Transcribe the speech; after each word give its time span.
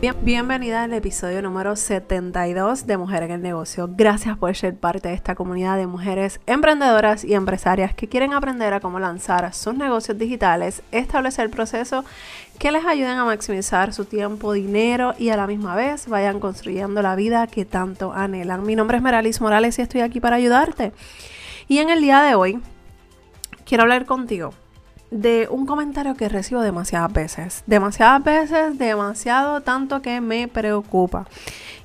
bienvenida 0.00 0.82
al 0.82 0.92
episodio 0.92 1.40
número 1.40 1.74
72 1.74 2.86
de 2.86 2.98
Mujer 2.98 3.22
en 3.22 3.30
el 3.30 3.42
Negocio. 3.42 3.88
Gracias 3.90 4.36
por 4.36 4.54
ser 4.54 4.76
parte 4.76 5.08
de 5.08 5.14
esta 5.14 5.34
comunidad 5.34 5.78
de 5.78 5.86
mujeres 5.86 6.38
emprendedoras 6.46 7.24
y 7.24 7.32
empresarias 7.32 7.94
que 7.94 8.06
quieren 8.06 8.34
aprender 8.34 8.74
a 8.74 8.80
cómo 8.80 9.00
lanzar 9.00 9.52
sus 9.54 9.74
negocios 9.74 10.18
digitales, 10.18 10.82
establecer 10.92 11.50
procesos 11.50 12.04
que 12.58 12.72
les 12.72 12.84
ayuden 12.84 13.16
a 13.16 13.24
maximizar 13.24 13.94
su 13.94 14.04
tiempo, 14.04 14.52
dinero 14.52 15.14
y 15.18 15.30
a 15.30 15.36
la 15.36 15.46
misma 15.46 15.74
vez 15.74 16.08
vayan 16.08 16.40
construyendo 16.40 17.00
la 17.00 17.16
vida 17.16 17.46
que 17.46 17.64
tanto 17.64 18.12
anhelan. 18.12 18.64
Mi 18.64 18.76
nombre 18.76 18.98
es 18.98 19.02
Meralis 19.02 19.40
Morales 19.40 19.78
y 19.78 19.82
estoy 19.82 20.02
aquí 20.02 20.20
para 20.20 20.36
ayudarte. 20.36 20.92
Y 21.68 21.78
en 21.78 21.88
el 21.88 22.02
día 22.02 22.20
de 22.20 22.34
hoy 22.34 22.60
quiero 23.64 23.84
hablar 23.84 24.04
contigo 24.04 24.52
de 25.10 25.48
un 25.50 25.66
comentario 25.66 26.14
que 26.14 26.28
recibo 26.28 26.60
demasiadas 26.60 27.12
veces. 27.12 27.64
Demasiadas 27.66 28.24
veces, 28.24 28.78
demasiado, 28.78 29.60
tanto 29.60 30.02
que 30.02 30.20
me 30.20 30.48
preocupa. 30.48 31.26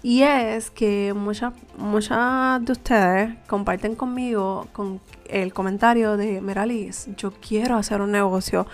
Y 0.03 0.23
es 0.23 0.71
que 0.71 1.13
muchas, 1.15 1.53
muchas 1.77 2.63
de 2.65 2.71
ustedes 2.71 3.35
comparten 3.47 3.95
conmigo 3.95 4.67
con 4.73 4.99
el 5.29 5.53
comentario 5.53 6.17
de 6.17 6.41
Meralis, 6.41 7.07
yo 7.17 7.31
quiero 7.31 7.77
hacer 7.77 8.01
un 8.01 8.11
negocio. 8.11 8.65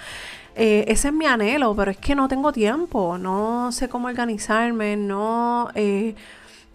Eh, 0.55 0.85
ese 0.87 1.09
es 1.09 1.13
mi 1.13 1.25
anhelo, 1.25 1.75
pero 1.75 1.91
es 1.91 1.97
que 1.97 2.15
no 2.15 2.27
tengo 2.27 2.51
tiempo, 2.51 3.17
no 3.17 3.71
sé 3.71 3.89
cómo 3.89 4.07
organizarme, 4.07 4.95
no... 4.97 5.69
Eh, 5.75 6.15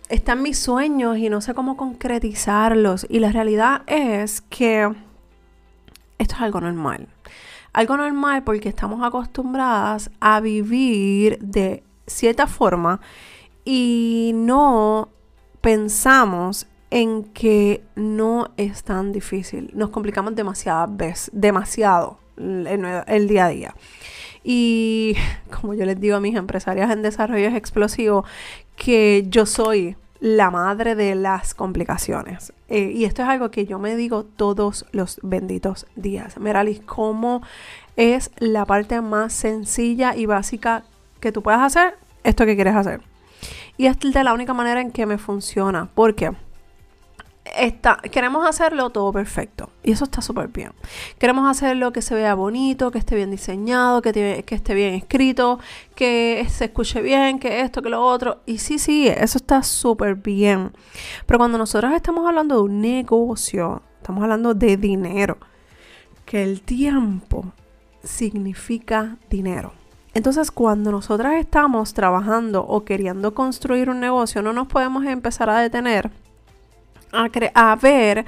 están 0.09 0.43
mis 0.43 0.59
sueños 0.59 1.17
y 1.17 1.31
no 1.31 1.41
sé 1.41 1.55
cómo 1.55 1.79
concretizarlos. 1.79 3.07
Y 3.09 3.19
la 3.19 3.33
realidad 3.33 3.81
es 3.87 4.43
que 4.43 4.93
esto 6.19 6.35
es 6.35 6.41
algo 6.43 6.61
normal. 6.61 7.09
Algo 7.73 7.97
normal 7.97 8.45
porque 8.45 8.69
estamos 8.69 9.03
acostumbradas 9.03 10.11
a 10.21 10.41
vivir 10.41 11.39
de 11.41 11.83
cierta 12.07 12.47
forma 12.47 13.01
y 13.65 14.33
no 14.35 15.09
pensamos 15.61 16.67
en 16.91 17.25
que 17.25 17.83
no 17.95 18.51
es 18.59 18.85
tan 18.85 19.13
difícil. 19.13 19.71
Nos 19.73 19.89
complicamos 19.89 20.35
demasiadas 20.35 20.95
veces, 20.95 21.31
demasiado 21.33 22.19
el, 22.37 23.29
día 23.29 23.47
a 23.47 23.49
día. 23.49 23.75
Y 24.45 25.15
como 25.61 25.73
yo 25.73 25.87
les 25.87 25.99
digo 25.99 26.17
a 26.17 26.21
mis 26.21 26.37
empresarias 26.37 26.91
en 26.91 27.01
desarrollo 27.01 27.49
explosivo, 27.49 28.25
que 28.77 29.25
yo 29.29 29.47
soy 29.47 29.97
la 30.23 30.53
madre 30.53 30.95
de 30.95 31.17
las 31.17 31.53
complicaciones. 31.53 32.53
Eh, 32.69 32.93
y 32.95 33.07
esto 33.07 33.23
es 33.23 33.29
algo 33.29 33.51
que 33.51 33.67
yo 33.67 33.81
me 33.81 33.97
digo 33.97 34.23
todos 34.23 34.87
los 34.93 35.19
benditos 35.25 35.85
días. 35.97 36.39
Meralis, 36.39 36.79
¿cómo 36.79 37.43
es 37.97 38.31
la 38.39 38.65
parte 38.65 39.01
más 39.01 39.33
sencilla 39.33 40.15
y 40.15 40.27
básica 40.27 40.85
que 41.19 41.33
tú 41.33 41.43
puedas 41.43 41.61
hacer 41.61 41.97
esto 42.23 42.47
que 42.47 42.55
quieres 42.55 42.77
hacer? 42.77 43.01
Y 43.77 43.87
es 43.87 43.99
de 43.99 44.23
la 44.23 44.33
única 44.33 44.55
manera 44.55 44.81
en 44.81 44.93
que 44.93 45.07
me 45.07 45.19
funciona. 45.19 45.89
¿Por 45.93 46.15
qué? 46.15 46.31
Queremos 48.11 48.47
hacerlo 48.47 48.91
todo 48.91 49.13
perfecto. 49.13 49.71
Y 49.83 49.93
eso 49.93 50.05
está 50.05 50.21
súper 50.21 50.49
bien. 50.49 50.73
Queremos 51.19 51.49
hacerlo 51.51 51.93
que 51.93 52.03
se 52.03 52.15
vea 52.15 52.35
bonito, 52.35 52.91
que 52.91 52.99
esté 52.99 53.15
bien 53.15 53.31
diseñado, 53.31 54.03
que, 54.03 54.45
esté 54.49 54.75
bien 54.75 54.95
escrito, 54.95 55.59
que 55.95 56.47
se 56.49 56.67
escuche 56.67 57.03
bien, 57.03 57.39
que 57.39 57.61
esto, 57.61 57.83
que 57.83 57.91
lo 57.91 58.03
otro. 58.03 58.41
Y 58.47 58.59
sí, 58.59 58.79
sí, 58.79 59.09
eso 59.09 59.39
está 59.39 59.63
súper 59.63 60.17
bien. 60.17 60.73
Pero 61.27 61.39
cuando 61.39 61.59
nosotros 61.59 61.93
estamos 61.93 62.27
hablando 62.27 62.57
de 62.57 62.63
un 62.63 62.81
negocio, 62.81 63.83
estamos 63.99 64.23
hablando 64.23 64.55
de 64.55 64.77
dinero. 64.77 65.39
Que 66.25 66.43
el 66.43 66.63
tiempo 66.63 67.53
significa 68.03 69.17
dinero. 69.29 69.73
Entonces, 70.15 70.51
cuando 70.51 70.93
nosotras 70.93 71.35
estamos 71.35 71.95
trabajando 71.95 72.65
o 72.65 72.85
queriendo 72.85 73.35
construir 73.35 73.89
un 73.89 74.01
negocio, 74.01 74.43
no 74.43 74.53
nos 74.53 74.69
podemos 74.69 75.05
empezar 75.07 75.49
a 75.49 75.59
detener 75.59 76.11
a, 77.13 77.77
ver 77.77 78.25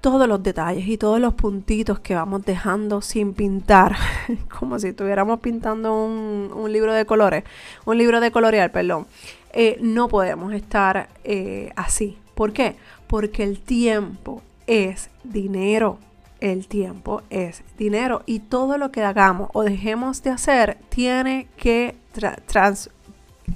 todos 0.00 0.28
los 0.28 0.42
detalles 0.42 0.86
y 0.86 0.98
todos 0.98 1.20
los 1.20 1.34
puntitos 1.34 1.98
que 2.00 2.14
vamos 2.14 2.44
dejando 2.44 3.00
sin 3.00 3.34
pintar, 3.34 3.96
como 4.58 4.78
si 4.78 4.88
estuviéramos 4.88 5.40
pintando 5.40 5.94
un, 6.04 6.72
libro 6.72 6.92
de 6.92 7.06
colores, 7.06 7.44
un 7.84 7.98
libro 7.98 8.20
de 8.20 8.30
colorear, 8.30 8.70
perdón. 8.70 9.06
Eh, 9.52 9.78
no 9.80 10.08
podemos 10.08 10.52
estar 10.52 11.08
eh, 11.22 11.70
así. 11.76 12.18
¿Por 12.34 12.52
qué? 12.52 12.76
Porque 13.06 13.44
el 13.44 13.60
tiempo 13.60 14.42
es 14.66 15.10
dinero. 15.22 15.98
El 16.40 16.66
tiempo 16.66 17.22
es 17.30 17.62
dinero 17.78 18.22
y 18.26 18.40
todo 18.40 18.76
lo 18.76 18.90
que 18.90 19.02
hagamos 19.02 19.48
o 19.54 19.62
dejemos 19.62 20.22
de 20.22 20.30
hacer 20.30 20.76
tiene 20.90 21.46
que 21.56 21.94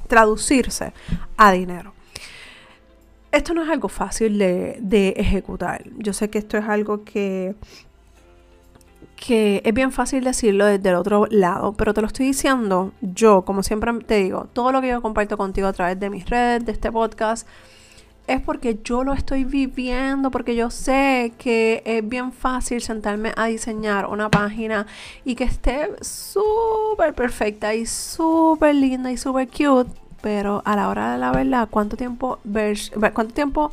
traducirse 0.09 0.93
a 1.37 1.53
dinero 1.53 1.93
esto 3.33 3.55
no 3.55 3.63
es 3.63 3.69
algo 3.69 3.89
fácil 3.89 4.39
de, 4.39 5.15
ejecutar. 5.17 5.85
Yo 5.99 6.13
sé 6.13 6.31
que 6.31 6.39
esto 6.39 6.57
es 6.57 6.65
algo 6.65 7.05
que, 7.05 7.55
que 9.17 9.63
es 9.65 9.75
bien 9.75 9.93
fácil 9.93 10.25
decirlo 10.25 10.65
desde 10.65 10.89
el 10.89 10.95
otro 10.95 11.27
lado, 11.31 11.75
pero 11.75 11.93
te 11.93 12.01
lo 12.01 12.07
estoy 12.07 12.27
diciendo 12.27 12.93
yo, 13.01 13.45
como 13.45 13.63
siempre 13.63 13.93
te 14.07 14.17
digo, 14.17 14.47
todo 14.53 14.73
lo 14.73 14.81
que 14.81 14.89
yo 14.89 15.03
comparto 15.03 15.37
contigo 15.37 15.69
a 15.69 15.73
través 15.73 16.01
de 16.01 16.11
mis 16.11 16.29
redes, 16.29 16.65
de 16.65 16.73
este 16.73 16.91
podcast, 16.91 17.47
es 18.27 18.43
porque 18.43 18.79
yo 18.85 19.05
lo 19.05 19.15
estoy 19.15 19.45
viviendo, 19.45 20.31
porque 20.31 20.55
yo 20.55 20.71
sé 20.71 21.33
que 21.39 21.83
es 21.87 22.07
bien 22.07 22.33
fácil 22.33 22.83
sentarme 22.83 23.33
a 23.37 23.47
diseñar 23.47 24.07
una 24.07 24.31
página 24.31 24.87
y 25.25 25.35
que 25.35 25.45
esté 25.45 25.89
súper 26.03 27.15
perfecta 27.15 27.75
y 27.75 27.87
súper 27.87 28.75
linda 28.75 29.11
y 29.11 29.17
súper 29.17 29.49
cute 29.49 30.08
pero 30.21 30.63
a 30.65 30.77
la 30.77 30.89
hora 30.89 31.13
de 31.13 31.19
la 31.19 31.33
verdad, 31.33 31.69
¿cuánto 31.71 31.97
tiempo, 31.97 32.39
cuánto 33.13 33.35
tiempo 33.35 33.73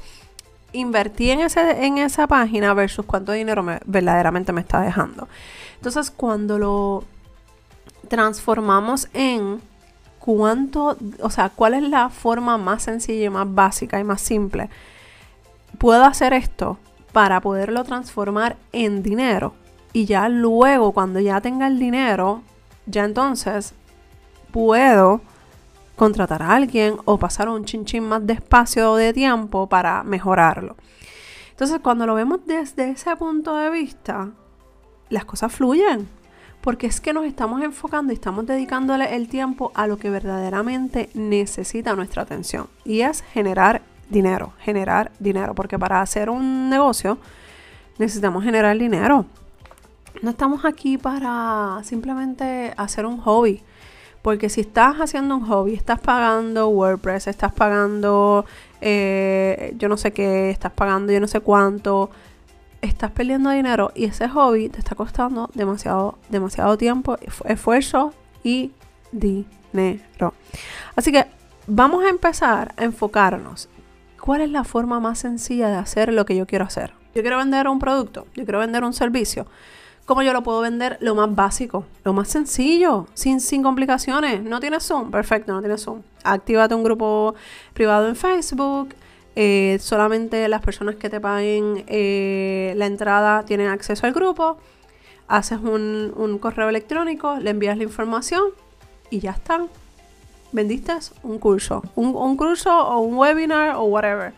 invertí 0.73 1.31
en, 1.31 1.41
ese, 1.41 1.85
en 1.85 1.97
esa 1.97 2.27
página 2.27 2.73
versus 2.73 3.05
cuánto 3.05 3.31
dinero 3.31 3.63
me, 3.63 3.79
verdaderamente 3.85 4.51
me 4.51 4.61
está 4.61 4.81
dejando? 4.81 5.27
Entonces, 5.75 6.11
cuando 6.11 6.59
lo 6.59 7.03
transformamos 8.07 9.09
en 9.13 9.61
cuánto, 10.19 10.97
o 11.21 11.29
sea, 11.29 11.49
cuál 11.49 11.75
es 11.75 11.83
la 11.83 12.09
forma 12.09 12.57
más 12.57 12.83
sencilla 12.83 13.25
y 13.25 13.29
más 13.29 13.53
básica 13.53 13.99
y 13.99 14.03
más 14.03 14.21
simple, 14.21 14.69
puedo 15.77 16.03
hacer 16.05 16.33
esto 16.33 16.77
para 17.11 17.41
poderlo 17.41 17.83
transformar 17.83 18.57
en 18.71 19.03
dinero. 19.03 19.53
Y 19.93 20.05
ya 20.05 20.27
luego, 20.27 20.91
cuando 20.91 21.19
ya 21.19 21.39
tenga 21.41 21.67
el 21.67 21.79
dinero, 21.79 22.41
ya 22.85 23.05
entonces 23.05 23.73
puedo 24.51 25.21
contratar 25.95 26.41
a 26.41 26.55
alguien 26.55 26.97
o 27.05 27.17
pasar 27.17 27.49
un 27.49 27.65
chinchín 27.65 28.03
más 28.03 28.25
de 28.25 28.33
espacio 28.33 28.95
de 28.95 29.13
tiempo 29.13 29.67
para 29.67 30.03
mejorarlo. 30.03 30.75
Entonces, 31.51 31.79
cuando 31.81 32.05
lo 32.05 32.15
vemos 32.15 32.39
desde 32.45 32.89
ese 32.89 33.15
punto 33.15 33.55
de 33.55 33.69
vista, 33.69 34.29
las 35.09 35.25
cosas 35.25 35.53
fluyen. 35.53 36.07
Porque 36.59 36.87
es 36.87 36.99
que 36.99 37.13
nos 37.13 37.25
estamos 37.25 37.61
enfocando 37.61 38.11
y 38.11 38.15
estamos 38.15 38.45
dedicándole 38.45 39.15
el 39.15 39.27
tiempo 39.27 39.71
a 39.75 39.85
lo 39.87 39.97
que 39.97 40.09
verdaderamente 40.09 41.09
necesita 41.13 41.95
nuestra 41.95 42.23
atención. 42.23 42.67
Y 42.83 43.01
es 43.01 43.21
generar 43.21 43.83
dinero, 44.09 44.53
generar 44.59 45.11
dinero. 45.19 45.53
Porque 45.53 45.77
para 45.77 46.01
hacer 46.01 46.29
un 46.29 46.69
negocio 46.69 47.19
necesitamos 47.99 48.43
generar 48.43 48.77
dinero. 48.77 49.25
No 50.21 50.31
estamos 50.31 50.65
aquí 50.65 50.97
para 50.97 51.79
simplemente 51.83 52.73
hacer 52.77 53.05
un 53.05 53.17
hobby. 53.19 53.61
Porque 54.25 54.49
si 54.49 54.61
estás 54.61 54.95
haciendo 54.95 55.35
un 55.37 55.45
hobby, 55.45 55.75
estás 55.75 55.99
pagando 55.99 56.69
WordPress, 56.69 57.27
estás 57.27 57.53
pagando 57.53 58.43
eh, 58.81 59.75
yo 59.77 59.87
no 59.87 59.97
sé 59.97 60.13
qué, 60.13 60.49
estás 60.49 60.71
pagando 60.71 61.13
yo 61.13 61.19
no 61.19 61.27
sé 61.27 61.41
cuánto, 61.41 62.09
estás 62.81 63.11
perdiendo 63.11 63.51
dinero 63.51 63.91
y 63.93 64.05
ese 64.05 64.27
hobby 64.27 64.69
te 64.69 64.79
está 64.79 64.95
costando 64.95 65.51
demasiado, 65.53 66.17
demasiado 66.29 66.75
tiempo, 66.75 67.17
esfuerzo 67.45 68.15
y 68.43 68.71
dinero. 69.11 70.33
Así 70.95 71.11
que 71.11 71.27
vamos 71.67 72.03
a 72.03 72.09
empezar 72.09 72.73
a 72.77 72.83
enfocarnos. 72.83 73.69
¿Cuál 74.19 74.41
es 74.41 74.49
la 74.49 74.63
forma 74.63 74.99
más 74.99 75.19
sencilla 75.19 75.69
de 75.69 75.75
hacer 75.75 76.11
lo 76.11 76.25
que 76.25 76.35
yo 76.35 76.47
quiero 76.47 76.65
hacer? 76.65 76.93
Yo 77.13 77.21
quiero 77.21 77.37
vender 77.37 77.67
un 77.67 77.77
producto, 77.77 78.25
yo 78.33 78.43
quiero 78.43 78.57
vender 78.57 78.83
un 78.83 78.93
servicio. 78.93 79.45
¿Cómo 80.05 80.21
yo 80.21 80.33
lo 80.33 80.43
puedo 80.43 80.61
vender? 80.61 80.99
Lo 81.01 81.15
más 81.15 81.33
básico, 81.33 81.83
lo 82.03 82.13
más 82.13 82.27
sencillo, 82.27 83.07
sin, 83.15 83.39
sin 83.39 83.63
complicaciones. 83.63 84.43
¿No 84.43 84.59
tienes 84.59 84.83
Zoom? 84.83 85.09
Perfecto, 85.09 85.51
no 85.51 85.61
tienes 85.61 85.81
Zoom. 85.81 86.03
Actívate 86.23 86.75
un 86.75 86.83
grupo 86.83 87.33
privado 87.73 88.07
en 88.07 88.15
Facebook. 88.15 88.93
Eh, 89.35 89.77
solamente 89.81 90.47
las 90.47 90.61
personas 90.61 90.95
que 90.95 91.09
te 91.09 91.19
paguen 91.19 91.83
eh, 91.87 92.73
la 92.77 92.85
entrada 92.85 93.45
tienen 93.45 93.67
acceso 93.67 94.05
al 94.05 94.13
grupo. 94.13 94.57
Haces 95.27 95.57
un, 95.57 96.13
un 96.15 96.37
correo 96.37 96.69
electrónico, 96.69 97.37
le 97.37 97.49
envías 97.49 97.75
la 97.75 97.83
información 97.83 98.43
y 99.09 99.21
ya 99.21 99.31
está. 99.31 99.65
Vendiste 100.51 100.93
un 101.23 101.39
curso. 101.39 101.81
Un, 101.95 102.15
un 102.15 102.37
curso 102.37 102.71
o 102.77 102.99
un 102.99 103.15
webinar 103.15 103.75
o 103.75 103.85
whatever 103.85 104.33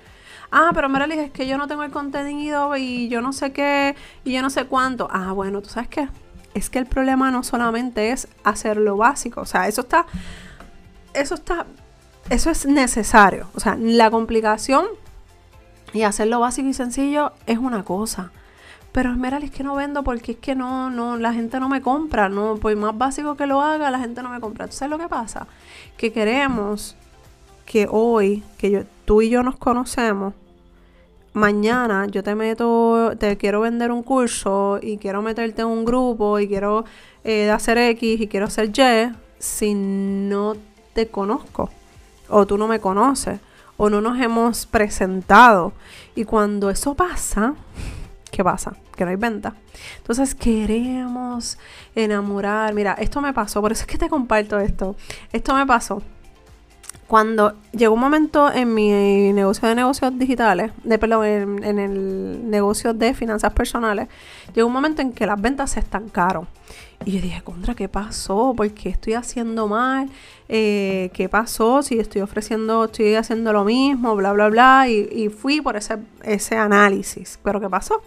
ah, 0.51 0.71
pero 0.73 0.89
Meralis, 0.89 1.17
es 1.17 1.31
que 1.31 1.47
yo 1.47 1.57
no 1.57 1.67
tengo 1.67 1.83
el 1.83 1.91
contenido 1.91 2.75
y 2.75 3.07
yo 3.09 3.21
no 3.21 3.33
sé 3.33 3.51
qué 3.51 3.95
y 4.23 4.33
yo 4.33 4.41
no 4.41 4.49
sé 4.49 4.65
cuánto. 4.65 5.07
Ah, 5.11 5.31
bueno, 5.31 5.61
¿tú 5.61 5.69
sabes 5.69 5.89
qué? 5.89 6.09
Es 6.53 6.69
que 6.69 6.79
el 6.79 6.85
problema 6.85 7.31
no 7.31 7.43
solamente 7.43 8.11
es 8.11 8.27
hacer 8.43 8.77
lo 8.77 8.97
básico, 8.97 9.41
o 9.41 9.45
sea, 9.45 9.67
eso 9.67 9.81
está, 9.81 10.05
eso 11.13 11.35
está 11.35 11.65
eso 12.29 12.49
es 12.49 12.65
necesario. 12.65 13.47
O 13.55 13.59
sea, 13.59 13.77
la 13.79 14.11
complicación 14.11 14.85
y 15.93 16.03
hacerlo 16.03 16.39
básico 16.39 16.67
y 16.67 16.73
sencillo 16.73 17.33
es 17.45 17.57
una 17.57 17.83
cosa. 17.83 18.31
Pero 18.91 19.13
mira, 19.13 19.37
es 19.37 19.51
que 19.51 19.63
no 19.63 19.75
vendo 19.75 20.03
porque 20.03 20.33
es 20.33 20.37
que 20.39 20.55
no, 20.55 20.89
no, 20.89 21.17
la 21.17 21.33
gente 21.33 21.59
no 21.59 21.69
me 21.69 21.81
compra. 21.81 22.29
No, 22.29 22.55
por 22.55 22.75
más 22.75 22.97
básico 22.97 23.37
que 23.37 23.45
lo 23.45 23.61
haga, 23.61 23.91
la 23.91 23.99
gente 23.99 24.23
no 24.23 24.29
me 24.29 24.39
compra. 24.39 24.67
¿Tú 24.67 24.73
sabes 24.73 24.91
lo 24.91 24.97
que 24.97 25.07
pasa? 25.07 25.47
Que 25.97 26.11
queremos 26.11 26.95
que 27.67 27.87
hoy, 27.91 28.43
que 28.57 28.71
yo, 28.71 28.79
tú 29.05 29.21
y 29.21 29.29
yo 29.29 29.43
nos 29.43 29.57
conocemos, 29.57 30.33
mañana 31.33 32.07
yo 32.07 32.23
te 32.23 32.33
meto, 32.33 33.11
te 33.19 33.37
quiero 33.37 33.61
vender 33.61 33.91
un 33.91 34.01
curso 34.01 34.79
y 34.81 34.97
quiero 34.97 35.21
meterte 35.21 35.61
en 35.61 35.67
un 35.67 35.85
grupo 35.85 36.39
y 36.39 36.47
quiero 36.47 36.85
eh, 37.23 37.51
hacer 37.51 37.77
X 37.77 38.21
y 38.21 38.27
quiero 38.27 38.47
hacer 38.47 38.71
Y, 38.75 39.15
si 39.37 39.75
no 39.75 40.55
te 40.93 41.09
conozco 41.09 41.69
o 42.29 42.47
tú 42.47 42.57
no 42.57 42.67
me 42.67 42.79
conoces 42.79 43.39
o 43.75 43.89
no 43.89 44.01
nos 44.01 44.19
hemos 44.19 44.65
presentado. 44.65 45.73
Y 46.15 46.23
cuando 46.23 46.69
eso 46.69 46.95
pasa, 46.95 47.53
¿qué 48.31 48.43
pasa? 48.43 48.75
Que 48.95 49.03
no 49.03 49.11
hay 49.11 49.17
venta. 49.17 49.53
Entonces 49.97 50.33
queremos 50.33 51.59
enamorar. 51.93 52.73
Mira, 52.73 52.93
esto 52.93 53.21
me 53.21 53.33
pasó, 53.33 53.61
por 53.61 53.73
eso 53.73 53.81
es 53.81 53.87
que 53.87 53.99
te 53.99 54.09
comparto 54.09 54.57
esto. 54.57 54.95
Esto 55.31 55.53
me 55.53 55.65
pasó 55.67 56.01
cuando 57.07 57.53
llegó 57.71 57.93
un 57.93 58.01
momento 58.01 58.51
en 58.51 58.73
mi 58.73 59.31
negocio 59.31 59.67
de 59.69 59.75
negocios 59.75 60.17
digitales, 60.19 60.71
de 60.83 60.99
perdón, 60.99 61.25
en, 61.63 61.79
el 61.79 62.49
negocio 62.49 62.93
de 62.93 63.13
finanzas 63.13 63.53
personales, 63.53 64.09
llegó 64.53 64.67
un 64.67 64.73
momento 64.73 65.01
en 65.01 65.13
que 65.13 65.25
las 65.25 65.41
ventas 65.41 65.71
se 65.71 65.79
estancaron. 65.79 66.47
Y 67.05 67.11
yo 67.11 67.21
dije, 67.21 67.41
contra, 67.43 67.75
¿qué 67.75 67.87
pasó? 67.87 68.53
¿Por 68.57 68.69
qué 68.71 68.89
estoy 68.89 69.13
haciendo 69.13 69.67
mal? 69.67 70.09
Eh, 70.49 71.09
¿Qué 71.13 71.29
pasó? 71.29 71.81
Si 71.81 71.97
estoy 71.97 72.21
ofreciendo, 72.21 72.85
estoy 72.85 73.15
haciendo 73.15 73.53
lo 73.53 73.63
mismo, 73.63 74.15
bla, 74.15 74.33
bla, 74.33 74.49
bla. 74.49 74.89
Y, 74.89 75.07
y 75.11 75.29
fui 75.29 75.61
por 75.61 75.77
ese, 75.77 75.99
ese 76.23 76.57
análisis. 76.57 77.39
Pero 77.41 77.61
¿qué 77.61 77.69
pasó? 77.69 78.01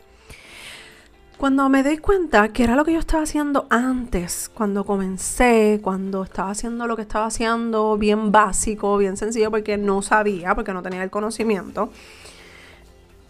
Cuando 1.40 1.70
me 1.70 1.82
di 1.82 1.96
cuenta 1.96 2.50
que 2.50 2.64
era 2.64 2.76
lo 2.76 2.84
que 2.84 2.92
yo 2.92 2.98
estaba 2.98 3.22
haciendo 3.22 3.66
antes, 3.70 4.50
cuando 4.52 4.84
comencé, 4.84 5.80
cuando 5.82 6.22
estaba 6.22 6.50
haciendo 6.50 6.86
lo 6.86 6.96
que 6.96 7.02
estaba 7.02 7.24
haciendo, 7.24 7.96
bien 7.96 8.30
básico, 8.30 8.98
bien 8.98 9.16
sencillo, 9.16 9.50
porque 9.50 9.78
no 9.78 10.02
sabía, 10.02 10.54
porque 10.54 10.74
no 10.74 10.82
tenía 10.82 11.02
el 11.02 11.08
conocimiento, 11.08 11.92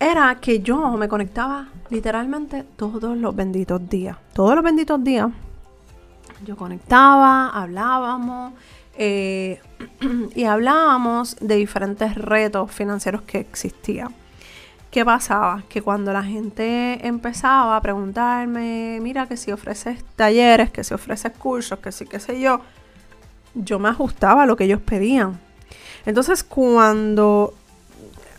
era 0.00 0.40
que 0.40 0.58
yo 0.58 0.90
me 0.96 1.06
conectaba 1.06 1.68
literalmente 1.88 2.64
todos 2.74 3.16
los 3.16 3.36
benditos 3.36 3.88
días. 3.88 4.16
Todos 4.32 4.56
los 4.56 4.64
benditos 4.64 5.04
días. 5.04 5.30
Yo 6.44 6.56
conectaba, 6.56 7.50
hablábamos 7.50 8.54
eh, 8.96 9.60
y 10.34 10.42
hablábamos 10.42 11.36
de 11.40 11.54
diferentes 11.54 12.16
retos 12.16 12.72
financieros 12.72 13.22
que 13.22 13.38
existían. 13.38 14.12
¿Qué 14.90 15.04
pasaba? 15.04 15.62
Que 15.68 15.82
cuando 15.82 16.12
la 16.12 16.24
gente 16.24 17.06
empezaba 17.06 17.76
a 17.76 17.80
preguntarme, 17.80 18.98
mira 19.00 19.28
que 19.28 19.36
si 19.36 19.52
ofreces 19.52 20.04
talleres, 20.16 20.70
que 20.70 20.82
si 20.82 20.92
ofreces 20.94 21.30
cursos, 21.38 21.78
que 21.78 21.92
si 21.92 22.06
qué 22.06 22.18
sé 22.18 22.40
yo, 22.40 22.60
yo 23.54 23.78
me 23.78 23.88
ajustaba 23.88 24.42
a 24.42 24.46
lo 24.46 24.56
que 24.56 24.64
ellos 24.64 24.80
pedían. 24.80 25.38
Entonces 26.06 26.42
cuando 26.42 27.54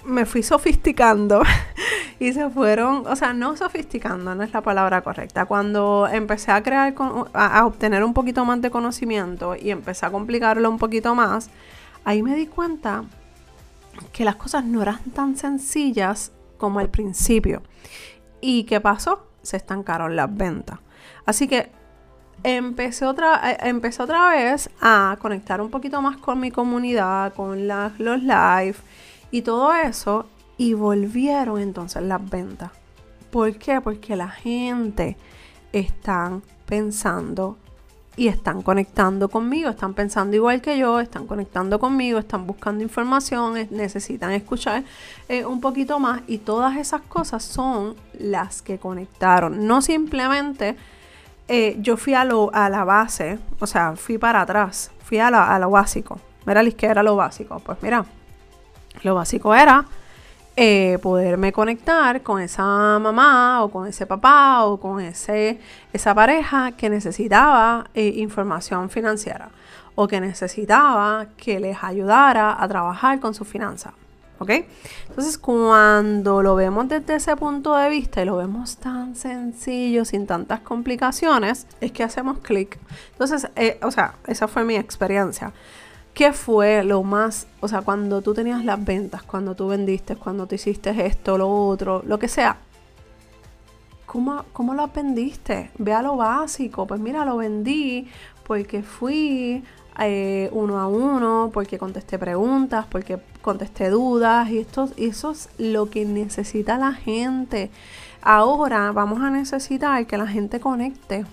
me 0.04 0.26
fui 0.26 0.44
sofisticando 0.44 1.42
y 2.20 2.34
se 2.34 2.50
fueron, 2.50 3.08
o 3.08 3.16
sea, 3.16 3.32
no 3.32 3.56
sofisticando, 3.56 4.36
no 4.36 4.44
es 4.44 4.52
la 4.52 4.60
palabra 4.60 5.04
correcta. 5.04 5.46
Cuando 5.46 6.10
empecé 6.12 6.52
a 6.52 6.62
crear, 6.62 6.94
a, 7.34 7.66
obtener 7.66 8.04
un 8.04 8.14
poquito 8.14 8.44
más 8.44 8.62
de 8.62 8.72
conocimiento 8.72 9.56
y 9.56 9.72
empecé 9.72 10.06
a 10.06 10.12
complicarlo 10.12 10.70
un 10.70 10.80
poquito 10.80 11.16
más, 11.16 11.50
ahí 12.04 12.22
me 12.24 12.36
di 12.36 12.48
cuenta 12.48 13.06
que 14.12 14.26
las 14.26 14.36
cosas 14.36 14.66
no 14.66 14.82
eran 14.82 15.00
tan 15.14 15.38
sencillas 15.38 16.34
como 16.62 16.80
al 16.80 16.90
principio. 16.90 17.64
¿Y 18.40 18.66
qué 18.66 18.80
pasó? 18.80 19.26
Se 19.42 19.58
estancaron 19.58 20.16
las 20.16 20.34
ventas. 20.34 20.78
Así 21.26 21.48
que 21.48 21.72
empecé 22.44 23.06
otra, 23.06 23.52
eh, 23.52 23.58
empecé 23.62 24.04
otra 24.04 24.30
vez 24.30 24.70
a 24.80 25.18
conectar 25.20 25.60
un 25.60 25.72
poquito 25.72 26.02
más 26.04 26.18
con 26.18 26.40
mi 26.40 26.52
comunidad, 26.52 27.34
con 27.34 27.68
los 27.68 28.22
live 28.22 28.76
y 29.32 29.42
todo 29.42 29.74
eso. 29.74 30.28
Y 30.58 30.76
volvieron 30.76 31.60
entonces 31.60 32.04
las 32.04 32.30
ventas. 32.30 32.70
¿Por 33.32 33.56
qué? 33.58 33.82
Porque 33.82 34.16
la 34.16 34.30
gente 34.30 35.18
está 35.74 36.40
pensando 36.68 37.58
y 38.18 38.28
están 38.28 38.62
conectando 38.62 39.30
conmigo, 39.30 39.70
están 39.70 39.94
pensando 39.94 40.36
igual 40.36 40.62
que 40.62 40.78
yo, 40.78 41.00
están 41.00 41.28
conectando 41.28 41.80
conmigo, 41.80 42.20
están 42.20 42.46
buscando 42.46 42.84
información, 42.84 43.68
necesitan 43.72 44.32
escuchar 44.32 44.84
eh, 45.30 45.46
un 45.46 45.62
poquito 45.62 45.98
más 45.98 46.22
y 46.28 46.40
todas 46.40 46.78
esas 46.78 47.02
cosas 47.02 47.44
son 47.44 47.96
las 48.20 48.62
que 48.62 48.78
conectaron. 48.80 49.66
No 49.66 49.82
simplemente 49.82 50.76
eh, 51.48 51.78
yo 51.80 51.98
fui 51.98 52.14
a, 52.14 52.26
lo, 52.26 52.54
a 52.54 52.70
la 52.70 52.84
base, 52.84 53.40
o 53.60 53.68
sea, 53.68 53.96
fui 53.96 54.18
para 54.18 54.42
atrás, 54.42 54.92
fui 55.04 55.20
a, 55.20 55.28
a 55.28 55.60
lo 55.60 55.70
básico. 55.70 56.20
Mira, 56.46 56.64
que 56.72 56.86
era 56.86 57.04
lo 57.04 57.16
básico. 57.16 57.60
Pues 57.60 57.78
mira, 57.82 58.06
lo 59.04 59.16
básico 59.16 59.54
era 59.54 59.86
eh, 60.58 61.00
poderme 61.02 61.54
conectar 61.54 62.22
con 62.24 62.42
esa 62.42 63.00
mamá 63.00 63.64
o 63.64 63.72
con 63.72 63.88
ese 63.88 64.06
papá 64.06 64.66
o 64.66 64.78
con 64.78 65.00
ese, 65.00 65.60
esa 65.94 66.14
pareja 66.14 66.74
que 66.74 66.90
necesitaba 66.90 67.90
eh, 67.94 68.14
información 68.18 68.90
financiera 68.90 69.50
o 69.96 70.08
que 70.08 70.20
necesitaba 70.20 71.28
que 71.38 71.60
les 71.60 71.84
ayudara 71.84 72.62
a 72.62 72.68
trabajar 72.68 73.20
con 73.20 73.34
su 73.34 73.46
finanza. 73.46 73.94
¿Ok? 74.40 74.50
Entonces, 75.08 75.38
cuando 75.38 76.42
lo 76.42 76.56
vemos 76.56 76.90
desde 76.90 77.14
ese 77.16 77.36
punto 77.36 77.76
de 77.76 77.90
vista 77.90 78.24
y 78.24 78.26
lo 78.26 78.38
vemos 78.38 78.78
tan 78.78 79.16
sencillo, 79.16 80.04
sin 80.04 80.26
tantas 80.26 80.62
complicaciones, 80.62 81.68
es 81.80 81.92
que 81.92 82.04
hacemos 82.04 82.40
clic. 82.40 82.80
Entonces, 83.12 83.48
eh, 83.56 83.80
o 83.84 83.92
sea, 83.92 84.16
esa 84.26 84.48
fue 84.48 84.64
mi 84.64 84.78
experiencia. 84.78 85.54
¿Qué 86.14 86.34
fue 86.34 86.84
lo 86.84 87.04
más, 87.04 87.48
o 87.62 87.68
sea, 87.68 87.82
cuando 87.82 88.22
tú 88.22 88.34
tenías 88.34 88.66
las 88.66 88.84
ventas, 88.84 89.24
cuando 89.24 89.56
tú 89.56 89.68
vendiste, 89.68 90.16
cuando 90.18 90.46
tú 90.46 90.56
hiciste 90.56 90.90
esto, 91.06 91.38
lo 91.38 91.50
otro, 91.50 92.04
lo 92.06 92.20
que 92.20 92.28
sea? 92.28 92.58
¿Cómo, 94.06 94.44
cómo 94.52 94.74
lo 94.74 94.88
vendiste? 94.88 95.72
Ve 95.78 95.94
a 95.94 96.02
lo 96.02 96.18
básico. 96.18 96.86
Pues 96.86 97.00
mira, 97.00 97.24
lo 97.24 97.38
vendí 97.38 98.10
porque 98.46 98.84
fui 98.84 99.64
eh, 100.00 100.50
uno 100.52 100.80
a 100.80 100.88
uno, 100.88 101.50
porque 101.54 101.78
contesté 101.78 102.20
preguntas, 102.20 102.86
porque 102.90 103.20
contesté 103.42 103.90
dudas 103.90 104.50
y 104.50 104.60
esto, 104.60 104.90
eso 104.98 105.32
es 105.32 105.50
lo 105.58 105.90
que 105.90 106.04
necesita 106.04 106.78
la 106.78 106.92
gente. 106.92 107.72
Ahora 108.22 108.92
vamos 108.92 109.22
a 109.22 109.30
necesitar 109.30 110.06
que 110.06 110.18
la 110.18 110.28
gente 110.28 110.60
conecte 110.60 111.26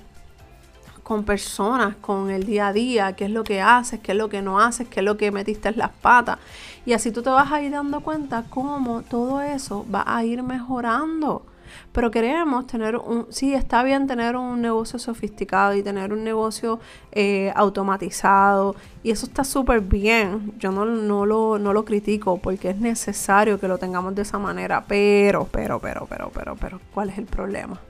con 1.09 1.25
personas, 1.25 1.97
con 2.03 2.29
el 2.29 2.45
día 2.45 2.67
a 2.67 2.73
día, 2.75 3.15
qué 3.15 3.25
es 3.25 3.31
lo 3.31 3.43
que 3.43 3.63
haces, 3.63 3.99
qué 4.01 4.13
es 4.13 4.19
lo 4.19 4.29
que 4.29 4.43
no 4.43 4.61
haces, 4.61 4.89
qué 4.89 5.01
es 5.01 5.07
lo 5.07 5.17
que 5.17 5.31
metiste 5.31 5.71
en 5.71 5.79
las 5.79 5.89
patas. 5.89 6.39
Y 6.85 6.93
así 6.93 7.13
tú 7.13 7.23
te 7.23 7.31
vas 7.31 7.51
a 7.51 7.63
ir 7.63 7.71
dando 7.71 8.01
cuenta 8.01 8.45
cómo 8.51 9.01
todo 9.01 9.41
eso 9.41 9.87
va 9.91 10.05
a 10.07 10.23
ir 10.23 10.43
mejorando. 10.43 11.47
Pero 11.93 12.11
queremos 12.11 12.67
tener 12.67 12.97
un, 12.97 13.27
sí, 13.31 13.55
está 13.55 13.83
bien 13.85 14.07
tener 14.07 14.37
un 14.37 14.61
negocio 14.61 14.99
sofisticado 14.99 15.75
y 15.75 15.83
tener 15.83 16.13
un 16.13 16.25
negocio 16.25 16.79
eh, 17.13 17.55
automatizado. 17.57 18.77
Y 19.03 19.11
eso 19.11 19.25
está 19.25 19.45
súper 19.45 19.81
bien. 19.81 20.53
Yo 20.59 20.73
no, 20.73 20.85
no, 20.85 21.25
lo, 21.25 21.59
no 21.59 21.73
lo 21.73 21.87
critico 21.87 22.37
porque 22.37 22.69
es 22.69 22.81
necesario 22.81 23.59
que 23.59 23.67
lo 23.67 23.79
tengamos 23.79 24.15
de 24.15 24.21
esa 24.21 24.39
manera. 24.39 24.85
Pero, 24.87 25.49
pero, 25.51 25.81
pero, 25.81 26.07
pero, 26.07 26.31
pero, 26.35 26.55
pero, 26.55 26.81
¿cuál 26.93 27.09
es 27.09 27.17
el 27.17 27.25
problema? 27.25 27.81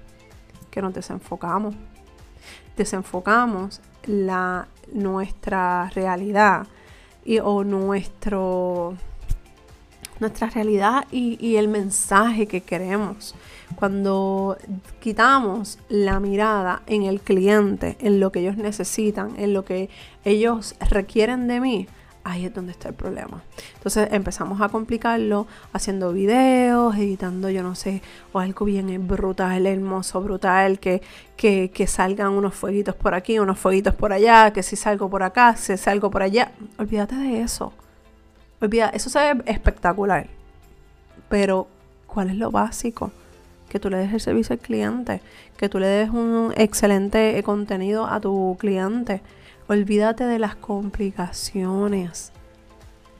Que 0.70 0.80
nos 0.80 0.94
desenfocamos 0.94 1.74
desenfocamos 2.76 3.80
la, 4.04 4.68
nuestra 4.92 5.90
realidad 5.94 6.66
y, 7.24 7.38
o 7.40 7.64
nuestro, 7.64 8.96
nuestra 10.20 10.48
realidad 10.48 11.06
y, 11.10 11.38
y 11.44 11.56
el 11.56 11.68
mensaje 11.68 12.46
que 12.46 12.62
queremos. 12.62 13.34
Cuando 13.76 14.56
quitamos 15.00 15.78
la 15.88 16.20
mirada 16.20 16.82
en 16.86 17.02
el 17.02 17.20
cliente, 17.20 17.96
en 18.00 18.20
lo 18.20 18.32
que 18.32 18.40
ellos 18.40 18.56
necesitan, 18.56 19.34
en 19.38 19.52
lo 19.52 19.64
que 19.64 19.90
ellos 20.24 20.74
requieren 20.90 21.48
de 21.48 21.60
mí, 21.60 21.86
ahí 22.24 22.46
es 22.46 22.54
donde 22.54 22.72
está 22.72 22.88
el 22.88 22.94
problema. 22.94 23.42
Entonces 23.78 24.08
empezamos 24.12 24.60
a 24.60 24.68
complicarlo 24.68 25.46
haciendo 25.72 26.12
videos, 26.12 26.96
editando, 26.96 27.48
yo 27.48 27.62
no 27.62 27.74
sé, 27.74 28.02
o 28.32 28.40
algo 28.40 28.66
bien 28.66 29.06
brutal, 29.06 29.66
hermoso, 29.66 30.20
brutal, 30.20 30.78
que, 30.78 31.00
que, 31.36 31.86
salgan 31.86 32.32
unos 32.32 32.54
fueguitos 32.54 32.94
por 32.94 33.14
aquí, 33.14 33.38
unos 33.38 33.58
fueguitos 33.58 33.94
por 33.94 34.12
allá, 34.12 34.52
que 34.52 34.62
si 34.62 34.76
salgo 34.76 35.08
por 35.08 35.22
acá, 35.22 35.56
si 35.56 35.76
salgo 35.76 36.10
por 36.10 36.22
allá. 36.22 36.52
Olvídate 36.78 37.14
de 37.14 37.40
eso. 37.40 37.72
Olvídate, 38.60 38.96
eso 38.96 39.10
se 39.10 39.34
ve 39.34 39.42
espectacular. 39.46 40.26
Pero, 41.28 41.68
¿cuál 42.06 42.30
es 42.30 42.36
lo 42.36 42.50
básico? 42.50 43.12
que 43.68 43.78
tú 43.78 43.90
le 43.90 43.98
des 43.98 44.14
el 44.14 44.20
servicio 44.20 44.54
al 44.54 44.60
cliente, 44.60 45.20
que 45.58 45.68
tú 45.68 45.78
le 45.78 45.86
des 45.86 46.08
un 46.08 46.54
excelente 46.56 47.42
contenido 47.42 48.06
a 48.06 48.18
tu 48.18 48.56
cliente, 48.58 49.20
Olvídate 49.70 50.24
de 50.24 50.38
las 50.38 50.56
complicaciones. 50.56 52.32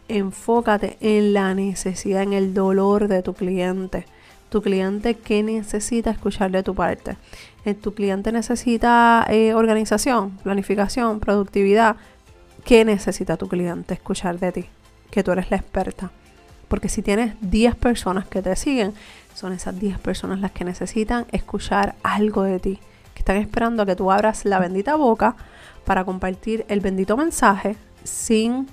Enfócate 0.08 0.96
en 1.00 1.32
la 1.32 1.54
necesidad, 1.54 2.22
en 2.22 2.32
el 2.32 2.54
dolor 2.54 3.08
de 3.08 3.22
tu 3.22 3.34
cliente. 3.34 4.06
Tu 4.48 4.62
cliente 4.62 5.14
que 5.14 5.42
necesita 5.42 6.10
escuchar 6.10 6.50
de 6.50 6.62
tu 6.62 6.74
parte. 6.74 7.16
Eh, 7.64 7.74
tu 7.74 7.94
cliente 7.94 8.32
necesita 8.32 9.26
eh, 9.28 9.54
organización, 9.54 10.38
planificación, 10.38 11.20
productividad. 11.20 11.96
¿Qué 12.64 12.84
necesita 12.84 13.36
tu 13.36 13.48
cliente 13.48 13.94
escuchar 13.94 14.38
de 14.38 14.52
ti? 14.52 14.64
Que 15.10 15.22
tú 15.22 15.32
eres 15.32 15.50
la 15.50 15.58
experta. 15.58 16.10
Porque 16.68 16.88
si 16.88 17.02
tienes 17.02 17.34
10 17.40 17.76
personas 17.76 18.26
que 18.26 18.42
te 18.42 18.56
siguen, 18.56 18.94
son 19.34 19.52
esas 19.52 19.78
10 19.78 19.98
personas 19.98 20.40
las 20.40 20.52
que 20.52 20.64
necesitan 20.64 21.26
escuchar 21.30 21.94
algo 22.02 22.42
de 22.42 22.58
ti. 22.58 22.78
Que 23.14 23.20
están 23.20 23.36
esperando 23.36 23.82
a 23.82 23.86
que 23.86 23.96
tú 23.96 24.10
abras 24.10 24.44
la 24.44 24.58
bendita 24.58 24.96
boca 24.96 25.36
para 25.84 26.04
compartir 26.04 26.64
el 26.68 26.80
bendito 26.80 27.16
mensaje 27.16 27.76
sin 28.04 28.66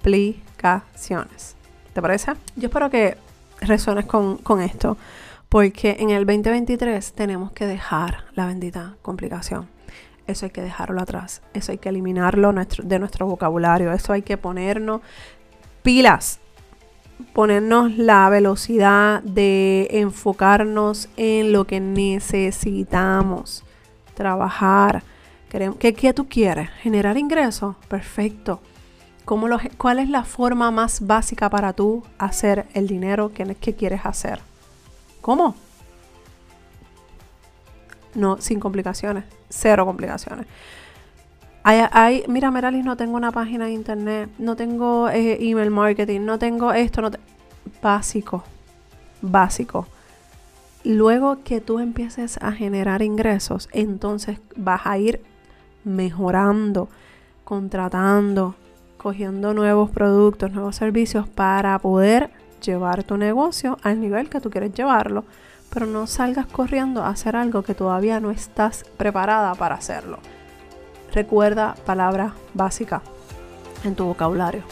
complicaciones. 0.00 1.56
¿Te 1.92 2.00
parece? 2.00 2.32
Yo 2.56 2.68
espero 2.68 2.90
que 2.90 3.16
resuenes 3.60 4.06
con, 4.06 4.38
con 4.38 4.60
esto. 4.60 4.96
Porque 5.48 5.96
en 5.98 6.10
el 6.10 6.26
2023 6.26 7.12
tenemos 7.12 7.50
que 7.52 7.66
dejar 7.66 8.24
la 8.34 8.46
bendita 8.46 8.94
complicación. 9.02 9.68
Eso 10.28 10.46
hay 10.46 10.52
que 10.52 10.62
dejarlo 10.62 11.00
atrás. 11.00 11.42
Eso 11.54 11.72
hay 11.72 11.78
que 11.78 11.88
eliminarlo 11.88 12.52
de 12.52 12.98
nuestro 13.00 13.26
vocabulario. 13.26 13.92
Eso 13.92 14.12
hay 14.12 14.22
que 14.22 14.36
ponernos 14.36 15.00
pilas. 15.82 16.38
Ponernos 17.32 17.98
la 17.98 18.28
velocidad 18.28 19.22
de 19.24 19.88
enfocarnos 19.90 21.08
en 21.16 21.52
lo 21.52 21.66
que 21.66 21.80
necesitamos. 21.80 23.64
Trabajar. 24.14 25.02
¿Qué, 25.48 25.94
qué 25.94 26.14
tú 26.14 26.28
quieres? 26.28 26.70
¿Generar 26.80 27.18
ingresos? 27.18 27.74
Perfecto. 27.88 28.60
¿Cómo 29.24 29.48
lo, 29.48 29.58
¿Cuál 29.76 29.98
es 29.98 30.08
la 30.08 30.24
forma 30.24 30.70
más 30.70 31.06
básica 31.06 31.48
para 31.50 31.72
tú 31.72 32.02
hacer 32.18 32.66
el 32.74 32.86
dinero 32.86 33.32
que, 33.32 33.54
que 33.54 33.74
quieres 33.74 34.00
hacer? 34.04 34.40
¿Cómo? 35.20 35.54
No, 38.14 38.40
sin 38.40 38.58
complicaciones. 38.58 39.24
Cero 39.48 39.84
complicaciones. 39.86 40.46
Hay, 41.62 42.24
mira, 42.26 42.50
Meralis, 42.50 42.84
no 42.84 42.96
tengo 42.96 43.16
una 43.16 43.32
página 43.32 43.66
de 43.66 43.72
internet, 43.72 44.30
no 44.38 44.56
tengo 44.56 45.10
eh, 45.10 45.36
email 45.40 45.70
marketing, 45.70 46.22
no 46.22 46.38
tengo 46.38 46.72
esto, 46.72 47.02
no 47.02 47.10
básico, 47.82 48.42
básico. 49.20 49.86
Luego 50.84 51.44
que 51.44 51.60
tú 51.60 51.78
empieces 51.78 52.38
a 52.38 52.52
generar 52.52 53.02
ingresos, 53.02 53.68
entonces 53.72 54.38
vas 54.56 54.80
a 54.84 54.96
ir 54.96 55.20
mejorando, 55.84 56.88
contratando, 57.44 58.54
cogiendo 59.00 59.54
nuevos 59.54 59.90
productos, 59.90 60.52
nuevos 60.52 60.76
servicios 60.76 61.26
para 61.26 61.78
poder 61.78 62.30
llevar 62.60 63.02
tu 63.02 63.16
negocio 63.16 63.78
al 63.82 63.98
nivel 63.98 64.28
que 64.28 64.42
tú 64.42 64.50
quieres 64.50 64.74
llevarlo, 64.74 65.24
pero 65.72 65.86
no 65.86 66.06
salgas 66.06 66.44
corriendo 66.44 67.02
a 67.02 67.08
hacer 67.08 67.34
algo 67.34 67.62
que 67.62 67.74
todavía 67.74 68.20
no 68.20 68.30
estás 68.30 68.84
preparada 68.98 69.54
para 69.54 69.76
hacerlo. 69.76 70.18
Recuerda 71.14 71.76
palabra 71.86 72.34
básica 72.52 73.00
en 73.84 73.94
tu 73.94 74.04
vocabulario. 74.04 74.64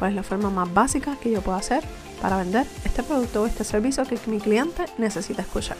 ¿Cuál 0.00 0.10
es 0.10 0.16
la 0.16 0.22
forma 0.24 0.50
más 0.50 0.74
básica 0.74 1.16
que 1.22 1.30
yo 1.30 1.40
puedo 1.40 1.56
hacer 1.56 1.84
para 2.20 2.36
vender 2.36 2.66
este 2.84 3.04
producto 3.04 3.42
o 3.42 3.46
este 3.46 3.62
servicio 3.62 4.04
que 4.04 4.18
mi 4.26 4.40
cliente 4.40 4.86
necesita 4.98 5.42
escuchar? 5.42 5.76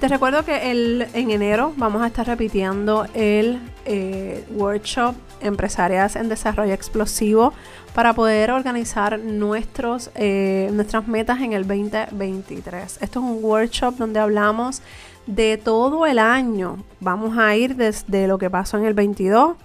Te 0.00 0.06
recuerdo 0.06 0.44
que 0.44 0.70
el, 0.70 1.08
en 1.12 1.32
enero 1.32 1.72
vamos 1.76 2.02
a 2.02 2.06
estar 2.06 2.24
repitiendo 2.24 3.06
el 3.14 3.58
eh, 3.84 4.44
workshop 4.52 5.16
Empresarias 5.40 6.14
en 6.14 6.28
Desarrollo 6.28 6.72
Explosivo 6.72 7.52
para 7.94 8.12
poder 8.12 8.52
organizar 8.52 9.18
nuestros, 9.18 10.12
eh, 10.14 10.70
nuestras 10.72 11.08
metas 11.08 11.40
en 11.40 11.52
el 11.52 11.66
2023. 11.66 12.98
Esto 13.02 13.18
es 13.18 13.24
un 13.24 13.42
workshop 13.42 13.96
donde 13.96 14.20
hablamos 14.20 14.82
de 15.26 15.56
todo 15.56 16.06
el 16.06 16.20
año. 16.20 16.84
Vamos 17.00 17.36
a 17.36 17.56
ir 17.56 17.74
desde 17.74 18.28
lo 18.28 18.38
que 18.38 18.50
pasó 18.50 18.78
en 18.78 18.84
el 18.84 18.94
22 18.94 19.56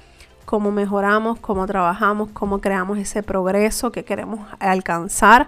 cómo 0.45 0.71
mejoramos, 0.71 1.39
cómo 1.39 1.65
trabajamos, 1.65 2.29
cómo 2.33 2.59
creamos 2.59 2.97
ese 2.97 3.23
progreso 3.23 3.91
que 3.91 4.03
queremos 4.03 4.41
alcanzar 4.59 5.47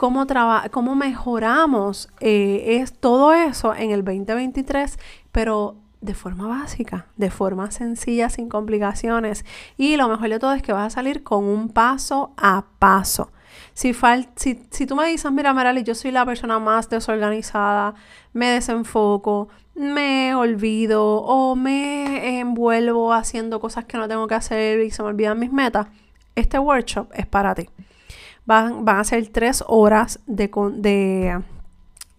cómo, 0.00 0.26
cómo 0.70 0.94
mejoramos 0.94 2.08
eh, 2.20 2.78
es 2.80 2.94
todo 2.94 3.34
eso 3.34 3.74
en 3.74 3.90
el 3.90 4.02
2023, 4.02 4.98
pero 5.30 5.76
de 6.00 6.14
forma 6.14 6.48
básica, 6.48 7.08
de 7.16 7.30
forma 7.30 7.70
sencilla, 7.70 8.30
sin 8.30 8.48
complicaciones. 8.48 9.44
Y 9.76 9.98
lo 9.98 10.08
mejor 10.08 10.30
de 10.30 10.38
todo 10.38 10.54
es 10.54 10.62
que 10.62 10.72
vas 10.72 10.86
a 10.86 10.90
salir 10.96 11.22
con 11.22 11.44
un 11.44 11.68
paso 11.68 12.32
a 12.38 12.64
paso. 12.78 13.30
Si, 13.74 13.94
si, 14.36 14.62
si 14.70 14.86
tú 14.86 14.96
me 14.96 15.06
dices, 15.06 15.30
mira, 15.32 15.52
Merali, 15.52 15.82
yo 15.82 15.94
soy 15.94 16.12
la 16.12 16.24
persona 16.24 16.58
más 16.58 16.88
desorganizada, 16.88 17.92
me 18.32 18.48
desenfoco, 18.48 19.48
me 19.74 20.34
olvido 20.34 21.04
o 21.04 21.56
me 21.56 22.40
envuelvo 22.40 23.12
haciendo 23.12 23.60
cosas 23.60 23.84
que 23.84 23.98
no 23.98 24.08
tengo 24.08 24.26
que 24.26 24.34
hacer 24.34 24.80
y 24.80 24.90
se 24.90 25.02
me 25.02 25.10
olvidan 25.10 25.38
mis 25.38 25.52
metas, 25.52 25.88
este 26.36 26.58
workshop 26.58 27.08
es 27.12 27.26
para 27.26 27.54
ti. 27.54 27.68
Van, 28.50 28.82
a 28.88 29.04
ser 29.04 29.28
tres 29.28 29.62
horas 29.68 30.18
de, 30.26 30.50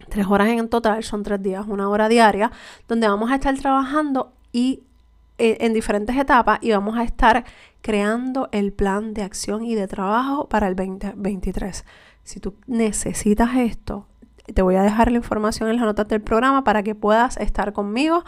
tres 0.08 0.26
horas 0.26 0.48
en 0.48 0.66
total, 0.70 1.04
son 1.04 1.22
tres 1.22 1.42
días, 1.42 1.66
una 1.68 1.90
hora 1.90 2.08
diaria, 2.08 2.50
donde 2.88 3.06
vamos 3.06 3.30
a 3.30 3.34
estar 3.34 3.54
trabajando 3.58 4.32
y 4.50 4.82
eh, 5.36 5.58
en 5.60 5.74
diferentes 5.74 6.16
etapas 6.16 6.58
y 6.62 6.70
vamos 6.70 6.96
a 6.96 7.02
estar 7.02 7.44
creando 7.82 8.48
el 8.50 8.72
plan 8.72 9.12
de 9.12 9.24
acción 9.24 9.62
y 9.62 9.74
de 9.74 9.86
trabajo 9.86 10.48
para 10.48 10.68
el 10.68 10.74
2023. 10.74 11.84
Si 12.22 12.40
tú 12.40 12.54
necesitas 12.66 13.54
esto, 13.56 14.06
te 14.54 14.62
voy 14.62 14.76
a 14.76 14.82
dejar 14.82 15.10
la 15.10 15.18
información 15.18 15.68
en 15.68 15.76
las 15.76 15.84
notas 15.84 16.08
del 16.08 16.22
programa 16.22 16.64
para 16.64 16.82
que 16.82 16.94
puedas 16.94 17.36
estar 17.36 17.74
conmigo 17.74 18.24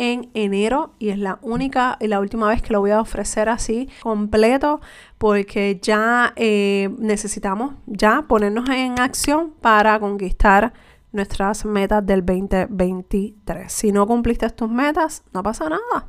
en 0.00 0.30
enero 0.32 0.94
y 0.98 1.10
es 1.10 1.18
la 1.18 1.38
única 1.42 1.98
y 2.00 2.08
la 2.08 2.20
última 2.20 2.48
vez 2.48 2.62
que 2.62 2.72
lo 2.72 2.80
voy 2.80 2.90
a 2.90 3.02
ofrecer 3.02 3.50
así 3.50 3.90
completo 4.02 4.80
porque 5.18 5.78
ya 5.82 6.32
eh, 6.36 6.88
necesitamos 6.98 7.74
ya 7.84 8.22
ponernos 8.22 8.66
en 8.70 8.98
acción 8.98 9.52
para 9.60 10.00
conquistar 10.00 10.72
nuestras 11.12 11.66
metas 11.66 12.06
del 12.06 12.24
2023. 12.24 13.70
Si 13.70 13.92
no 13.92 14.06
cumpliste 14.06 14.48
tus 14.48 14.70
metas, 14.70 15.22
no 15.34 15.42
pasa 15.42 15.68
nada. 15.68 16.06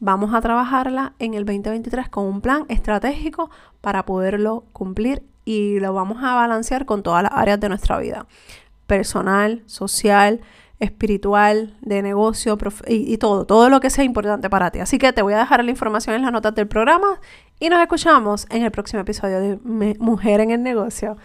Vamos 0.00 0.34
a 0.34 0.42
trabajarla 0.42 1.14
en 1.18 1.32
el 1.32 1.46
2023 1.46 2.10
con 2.10 2.26
un 2.26 2.42
plan 2.42 2.66
estratégico 2.68 3.48
para 3.80 4.04
poderlo 4.04 4.64
cumplir 4.74 5.22
y 5.46 5.80
lo 5.80 5.94
vamos 5.94 6.22
a 6.22 6.34
balancear 6.34 6.84
con 6.84 7.02
todas 7.02 7.22
las 7.22 7.32
áreas 7.32 7.58
de 7.58 7.70
nuestra 7.70 7.96
vida. 7.98 8.26
Personal, 8.86 9.62
social, 9.64 10.42
espiritual, 10.80 11.76
de 11.80 12.02
negocio 12.02 12.58
y, 12.86 13.18
todo, 13.18 13.46
todo 13.46 13.70
lo 13.70 13.80
que 13.80 13.90
sea 13.90 14.04
importante 14.04 14.50
para 14.50 14.70
ti. 14.70 14.80
Así 14.80 14.98
que 14.98 15.12
te 15.12 15.22
voy 15.22 15.34
a 15.34 15.38
dejar 15.38 15.64
la 15.64 15.70
información 15.70 16.16
en 16.16 16.22
las 16.22 16.32
notas 16.32 16.54
del 16.54 16.66
programa 16.66 17.20
y 17.60 17.68
nos 17.68 17.80
escuchamos 17.80 18.46
en 18.50 18.62
el 18.62 18.70
próximo 18.70 19.00
episodio 19.02 19.40
de 19.40 19.58
Mujer 19.98 20.40
en 20.40 20.50
el 20.50 20.62
Negocio. 20.62 21.16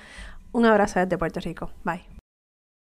Un 0.51 0.65
abrazo 0.65 0.99
desde 0.99 1.17
Puerto 1.17 1.39
Rico. 1.39 1.71
Bye. 1.83 2.18